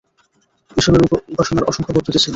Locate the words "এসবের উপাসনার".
0.77-1.67